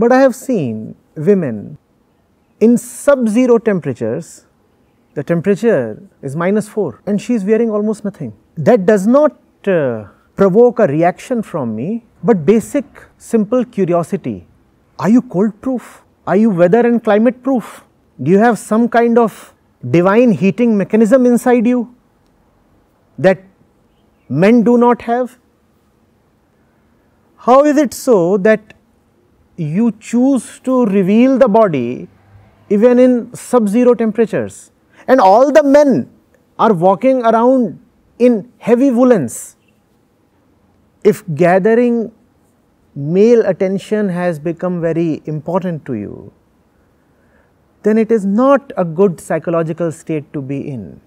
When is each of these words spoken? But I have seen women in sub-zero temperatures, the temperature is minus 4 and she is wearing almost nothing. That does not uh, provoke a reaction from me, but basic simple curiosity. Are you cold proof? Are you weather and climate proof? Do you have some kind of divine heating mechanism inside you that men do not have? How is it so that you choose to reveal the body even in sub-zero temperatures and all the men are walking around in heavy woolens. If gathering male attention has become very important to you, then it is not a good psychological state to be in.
But 0.00 0.12
I 0.12 0.20
have 0.20 0.34
seen 0.34 0.94
women 1.14 1.76
in 2.58 2.78
sub-zero 2.78 3.58
temperatures, 3.58 4.46
the 5.12 5.22
temperature 5.22 6.02
is 6.22 6.34
minus 6.34 6.68
4 6.68 7.02
and 7.06 7.20
she 7.20 7.34
is 7.34 7.44
wearing 7.44 7.70
almost 7.70 8.02
nothing. 8.02 8.32
That 8.56 8.86
does 8.86 9.06
not 9.06 9.36
uh, 9.68 10.04
provoke 10.36 10.78
a 10.78 10.86
reaction 10.86 11.42
from 11.42 11.76
me, 11.76 12.06
but 12.24 12.46
basic 12.46 12.86
simple 13.18 13.62
curiosity. 13.62 14.46
Are 14.98 15.10
you 15.10 15.20
cold 15.20 15.60
proof? 15.60 16.02
Are 16.26 16.36
you 16.36 16.48
weather 16.48 16.80
and 16.80 17.04
climate 17.04 17.42
proof? 17.42 17.84
Do 18.22 18.30
you 18.30 18.38
have 18.38 18.58
some 18.58 18.88
kind 18.88 19.18
of 19.18 19.54
divine 19.98 20.32
heating 20.32 20.78
mechanism 20.78 21.26
inside 21.26 21.66
you 21.66 21.94
that 23.18 23.42
men 24.30 24.62
do 24.62 24.78
not 24.78 25.02
have? 25.02 25.38
How 27.36 27.64
is 27.64 27.76
it 27.76 27.92
so 27.92 28.38
that 28.38 28.74
you 29.60 29.92
choose 30.00 30.58
to 30.60 30.86
reveal 30.86 31.36
the 31.38 31.48
body 31.48 32.08
even 32.70 32.98
in 32.98 33.34
sub-zero 33.34 33.94
temperatures 33.94 34.70
and 35.06 35.20
all 35.20 35.52
the 35.52 35.62
men 35.62 36.10
are 36.58 36.72
walking 36.72 37.22
around 37.22 37.78
in 38.18 38.50
heavy 38.58 38.90
woolens. 38.90 39.56
If 41.04 41.22
gathering 41.34 42.12
male 42.94 43.44
attention 43.46 44.08
has 44.08 44.38
become 44.38 44.80
very 44.80 45.22
important 45.26 45.84
to 45.86 45.94
you, 45.94 46.32
then 47.82 47.98
it 47.98 48.10
is 48.12 48.24
not 48.24 48.72
a 48.76 48.84
good 48.84 49.20
psychological 49.20 49.92
state 49.92 50.32
to 50.32 50.42
be 50.42 50.60
in. 50.60 51.00